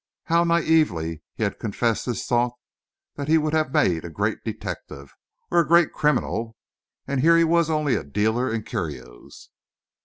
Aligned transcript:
How 0.23 0.43
naïvely 0.43 1.21
he 1.35 1.43
had 1.43 1.59
confessed 1.59 2.07
his 2.07 2.25
thought 2.25 2.53
that 3.17 3.27
he 3.27 3.37
would 3.37 3.53
have 3.53 3.71
made 3.71 4.03
a 4.03 4.09
great 4.09 4.43
detective 4.43 5.13
or 5.51 5.59
a 5.59 5.67
great 5.67 5.93
criminal; 5.93 6.57
and 7.05 7.19
here 7.19 7.37
he 7.37 7.43
was 7.43 7.69
only 7.69 7.93
a 7.93 8.03
dealer 8.03 8.51
in 8.51 8.63
curios. 8.63 9.51